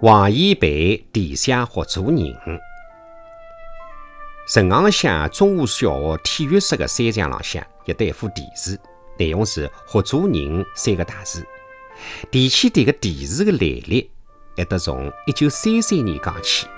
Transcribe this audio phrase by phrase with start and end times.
[0.00, 2.32] 王一培地下合租人。
[4.46, 8.78] 陈昂乡中华小学体育室的山墙浪向有得一幅题字，
[9.18, 11.44] 内容是“合租人”三个大字。
[12.30, 14.08] 提起迭个题字的来历，
[14.56, 16.68] 还得从一九三三年讲起。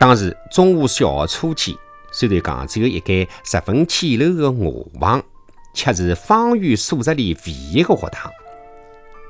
[0.00, 1.76] 当时中华小学初期，
[2.10, 5.22] 虽然讲只有一间十分简陋的瓦房，
[5.74, 8.32] 却是方圆数十里唯一的学堂。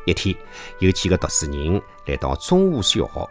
[0.05, 0.35] 一天，
[0.79, 3.31] 有几个读书人来到中华小学，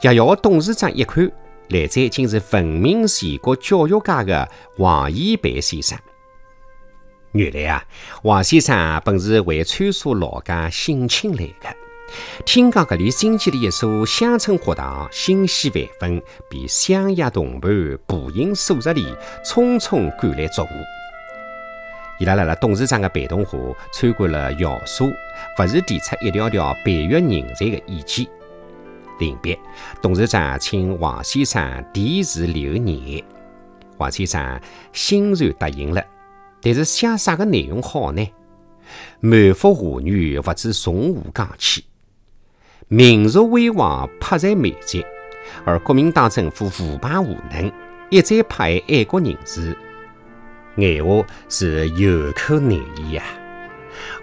[0.00, 1.30] 学校的董事长一看，
[1.68, 4.48] 来者竟是闻名全国教育界的
[4.78, 5.98] 王一培先生。
[7.32, 7.84] 原来啊，
[8.22, 11.76] 王先生本是为参加老家省亲来的，
[12.44, 17.70] 听讲搿里新建的一所乡村学堂欣喜万分，便相约同伴
[18.06, 19.06] 步行数十里，
[19.44, 20.70] 匆匆赶来祝贺。
[22.20, 23.50] 伊拉辣辣董事长的陪同下
[23.90, 25.06] 参观了校舍，
[25.58, 28.26] 勿时提出一条条培育人才的意见。
[29.18, 29.58] 临别，
[30.02, 33.24] 董事长请王先生题字留念，
[33.96, 34.60] 王先生
[34.92, 36.04] 欣然答应了。
[36.60, 38.30] 但是写啥个内容好呢？
[39.20, 41.84] 满腹华语，勿知从何讲起。
[42.88, 45.02] 民族辉煌迫在眉睫，
[45.64, 47.72] 而国民党政府腐败无能，
[48.10, 49.74] 一再迫害爱国人士。
[50.80, 53.24] 闲话是有口难言呀！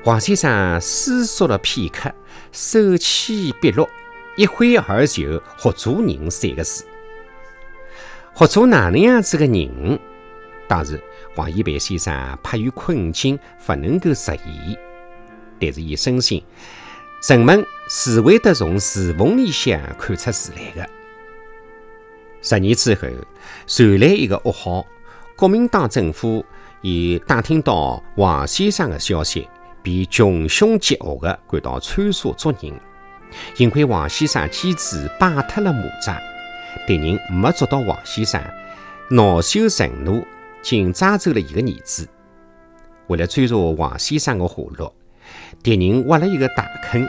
[0.03, 2.11] 王先生思索了片刻，
[2.52, 3.89] 手起笔落，
[4.36, 6.85] 一挥而就“合租人”三个字。
[8.33, 10.00] 合租哪能样子个人？
[10.67, 11.02] 当时
[11.35, 14.39] 王一培先生迫于困境，不能够实现，
[15.59, 16.44] 但是伊深信
[17.28, 20.89] 人们是会得从字缝里向看出字来的。
[22.41, 23.08] 十年之后，
[23.66, 24.85] 传来一个噩耗。
[25.38, 26.44] 国民党政府
[26.81, 29.48] 已打听到王先生的消息，
[29.84, 32.74] 便穷凶极恶地赶到川沙捉人。
[33.53, 36.20] 幸亏王先生机智，摆脱了魔爪，
[36.88, 38.42] 敌人没捉到王先生，
[39.12, 40.26] 恼羞成怒，
[40.64, 42.09] 竟抓走了一个儿子。
[43.06, 44.92] 为了追查王先生的下落，
[45.62, 47.06] 敌人挖了一个大坑，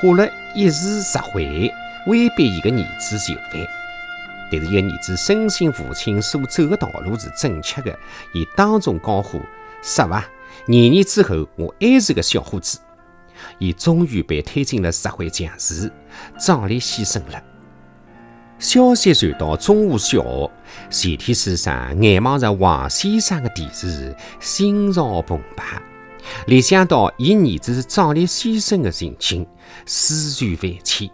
[0.00, 1.72] 花了一时十回，
[2.08, 3.77] 威逼一个儿子就范。
[4.50, 7.98] 但是，一个儿子深信父亲所走的道路是正确的，
[8.32, 9.40] 伊当众高呼
[9.82, 10.24] ：“杀伐！
[10.66, 12.78] 廿年之后，我还是个小伙子。”
[13.58, 15.92] 伊终于被推进了社会强势，
[16.40, 17.42] 壮烈牺牲了。
[18.58, 20.50] 消息传到中华小学，
[20.90, 25.80] 全体师生眼望着王先生的题字，心潮澎湃。
[26.46, 29.46] 联想到伊儿子壮烈牺牲的情景，
[29.86, 31.08] 思绪万千。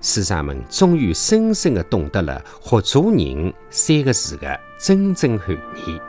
[0.00, 6.00] 师长们终于深深地懂得了“合租人”三个字的真正含义。